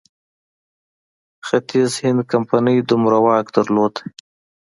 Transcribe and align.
ختیځ 1.47 1.91
هند 2.03 2.21
کمپنۍ 2.31 2.77
دومره 2.89 3.17
واک 3.25 3.45
درلود. 3.55 3.93